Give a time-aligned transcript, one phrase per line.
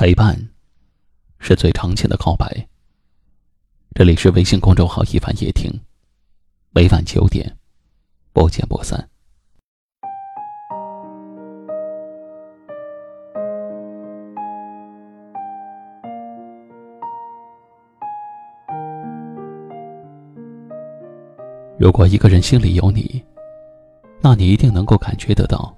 [0.00, 0.34] 陪伴，
[1.40, 2.66] 是最长情的告白。
[3.94, 5.70] 这里是微信公众号“一凡夜听”，
[6.72, 7.54] 每晚九点，
[8.32, 9.06] 不见不散。
[21.78, 23.22] 如果一个人心里有你，
[24.22, 25.76] 那你一定能够感觉得到，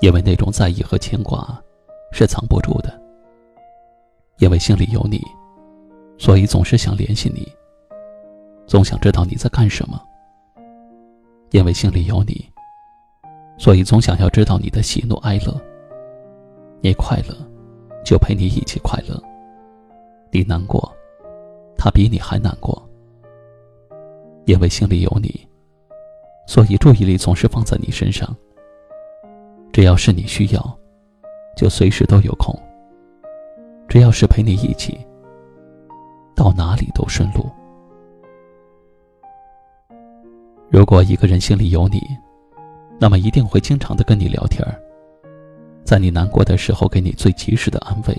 [0.00, 1.62] 因为那种在意和牵挂。
[2.12, 2.99] 是藏不住的，
[4.40, 5.22] 因为心里有你，
[6.18, 7.46] 所以总是想联系你，
[8.66, 10.00] 总想知道你在干什么。
[11.50, 12.44] 因为心里有你，
[13.58, 15.54] 所以总想要知道你的喜怒哀乐。
[16.80, 17.36] 你快乐，
[18.02, 19.14] 就陪你一起快乐；
[20.30, 20.90] 你难过，
[21.76, 22.82] 他比你还难过。
[24.46, 25.46] 因为心里有你，
[26.46, 28.34] 所以注意力总是放在你身上。
[29.72, 30.80] 只要是你需要。
[31.56, 32.58] 就随时都有空。
[33.90, 35.04] 只要是陪你一起，
[36.36, 37.44] 到哪里都顺路。
[40.70, 42.00] 如果一个人心里有你，
[43.00, 44.64] 那么一定会经常的跟你聊天
[45.82, 48.16] 在你难过的时候给你最及时的安慰。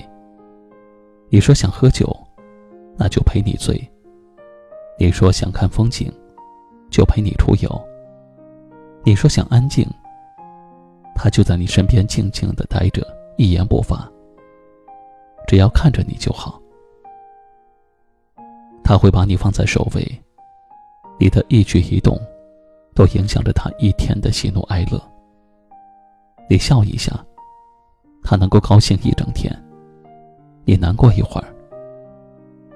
[1.29, 2.13] 你说想喝酒，
[2.97, 3.77] 那就陪你醉；
[4.99, 6.11] 你说想看风景，
[6.89, 7.69] 就陪你出游；
[9.05, 9.87] 你说想安静，
[11.15, 13.07] 他就在你身边静静的待着。
[13.37, 14.11] 一言不发，
[15.51, 16.57] 只要看着你就好。
[18.85, 20.01] 他会把你放在首位，
[21.19, 22.17] 你的一举一动，
[22.95, 24.97] 都影响着他一天的喜怒哀乐。
[26.49, 27.11] 你笑一下，
[28.23, 29.53] 他能够高兴一整天；
[30.63, 31.53] 你难过一会儿，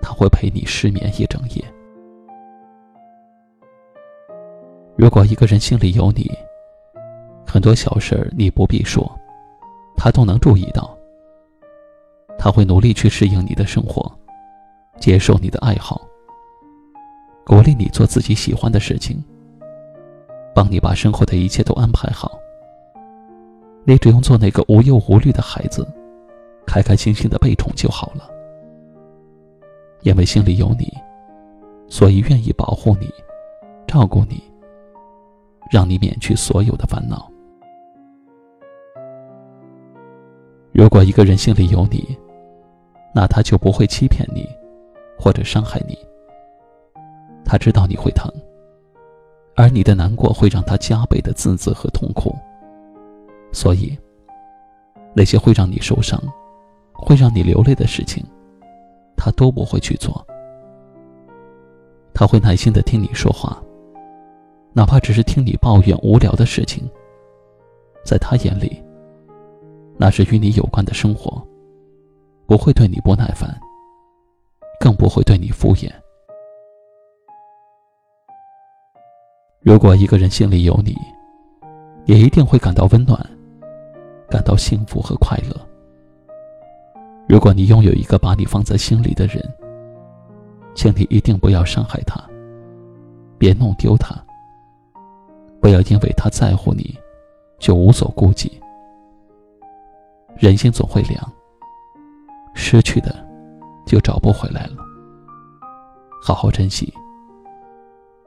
[0.02, 1.64] 他会陪你失眠一整夜。
[4.98, 6.30] 如果一个人心里有你，
[7.48, 9.10] 很多小事你不必说。
[9.96, 10.95] 他都能注意到，
[12.38, 14.12] 他会努力去适应你的生活，
[15.00, 16.02] 接受你的爱好，
[17.46, 19.24] 鼓励你做自己喜欢的事情，
[20.54, 22.32] 帮你把生活的一切都安排好。
[23.84, 25.88] 你只用做那个无忧无虑的孩子，
[26.66, 28.30] 开开心心的被宠就好了。
[30.02, 30.92] 因为心里有你，
[31.88, 33.12] 所以愿意保护你，
[33.88, 34.44] 照顾你，
[35.72, 37.32] 让你免去所有的烦恼。
[40.72, 42.18] 如果一个人心里有你，
[43.16, 44.46] 那他就不会欺骗你，
[45.18, 45.98] 或者伤害你。
[47.46, 48.30] 他知道你会疼，
[49.56, 52.36] 而你的难过会让他加倍的自责和痛苦。
[53.54, 53.98] 所以，
[55.14, 56.22] 那些会让你受伤、
[56.92, 58.22] 会让你流泪的事情，
[59.16, 60.26] 他都不会去做。
[62.14, 63.64] 他会耐心的听你说话，
[64.74, 66.84] 哪怕只是听你抱怨无聊的事情，
[68.04, 68.84] 在他眼里。
[69.98, 71.42] 那是与你有关的生活，
[72.48, 73.50] 不会对你不耐烦，
[74.80, 75.92] 更不会对你敷衍。
[79.62, 80.96] 如果一个人心里有你，
[82.06, 83.20] 也一定会感到温暖，
[84.30, 85.60] 感到幸福和快乐。
[87.28, 89.44] 如果你拥有一个把你放在心里的人，
[90.76, 92.24] 请你一定不要伤害他，
[93.40, 94.16] 别弄丢他，
[95.60, 96.96] 不要因为他在乎你，
[97.58, 98.62] 就无所顾忌。
[100.38, 101.34] 人心总会凉，
[102.68, 103.14] 失去的
[103.86, 104.78] 就找不回来了。
[106.20, 106.92] 好好珍惜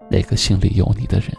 [0.09, 1.37] 那个心里有你的人。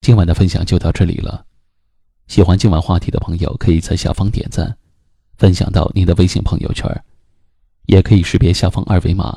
[0.00, 1.44] 今晚的分享就到这里了。
[2.28, 4.78] 喜欢今晚话题的朋友，可以在下方点赞，
[5.36, 6.88] 分享到您的微信朋友圈。
[7.86, 9.36] 也可以识别下方二维码，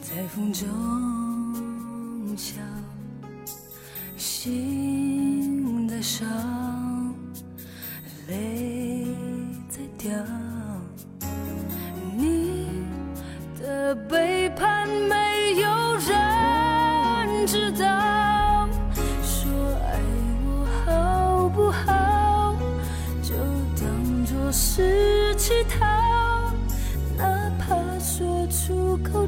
[0.00, 2.60] 在风中敲，
[4.16, 6.28] 心的伤，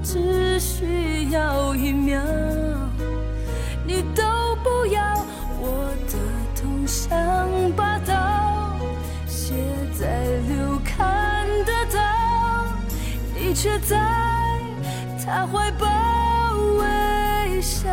[0.02, 2.20] 只需要一秒，
[3.86, 4.22] 你都
[4.62, 5.00] 不要，
[5.60, 6.18] 我的
[6.60, 7.08] 痛像
[7.76, 8.76] 把刀
[9.26, 9.54] 写
[9.98, 12.00] 在流看得到，
[13.34, 13.96] 你却在
[15.24, 15.86] 他怀抱
[16.78, 17.88] 微笑。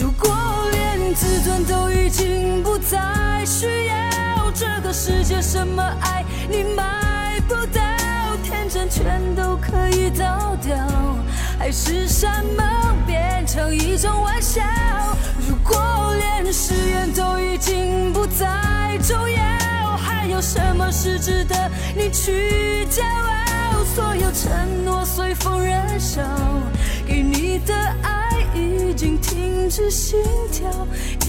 [0.00, 0.28] 如果
[0.72, 6.82] 连自尊都已经不再需要，这个世界什么爱你买，
[8.72, 10.74] 真全都可以倒掉，
[11.58, 14.62] 海誓山盟变成一种玩笑。
[15.46, 23.84] 如果连誓言都已经不再重要，还有什么是值得你去骄傲？
[23.94, 26.22] 所有承诺随风燃烧，
[27.06, 30.18] 给你的爱已经停止心
[30.50, 30.70] 跳，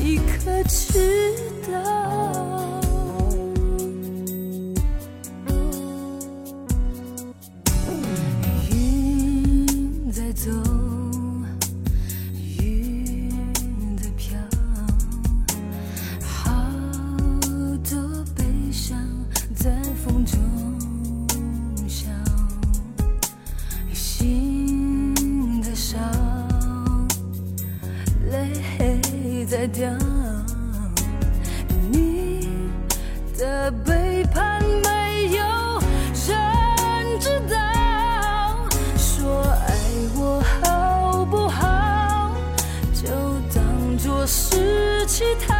[0.01, 1.35] 你可知
[1.69, 2.72] 道？
[33.37, 35.43] 的背叛没有
[36.27, 37.57] 人知道。
[38.97, 39.73] 说爱
[40.15, 42.31] 我好不好，
[42.93, 43.09] 就
[43.53, 45.53] 当作是乞讨，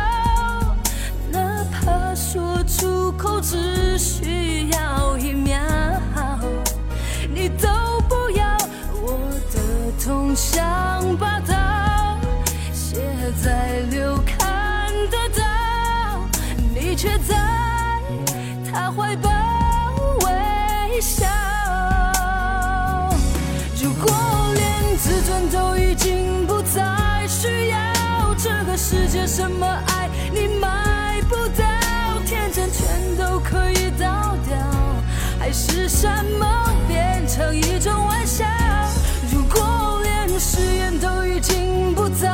[1.32, 5.60] 哪怕说出口只需要一秒，
[7.34, 7.68] 你都
[8.08, 8.58] 不要。
[9.02, 9.18] 我
[9.52, 9.60] 的
[10.04, 11.54] 痛像把刀
[12.72, 12.98] 写
[13.44, 15.44] 在流看得到，
[16.74, 17.43] 你却在
[18.74, 19.30] 他怀抱
[20.26, 21.28] 微笑。
[23.80, 24.12] 如果
[24.56, 26.82] 连自尊都已经不再
[27.28, 31.64] 需要，这个世界什么爱你买不到，
[32.26, 34.58] 天真全都可以倒掉，
[35.40, 36.50] 还是山盟
[36.88, 38.44] 变成一种玩笑。
[39.32, 42.28] 如果连誓言都已经不再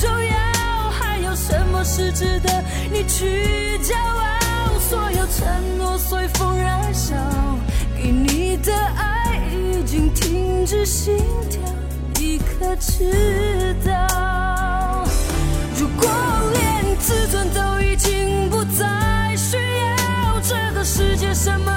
[0.00, 4.78] 重要，还有什么是值得你去骄傲？
[4.80, 5.23] 所有
[5.96, 7.14] 随风燃烧，
[7.96, 11.16] 给你的爱已经停止心
[11.50, 11.60] 跳，
[12.14, 15.04] 你可知道？
[15.78, 16.08] 如果
[16.52, 21.70] 连自尊都已经不再需要，这个世界什么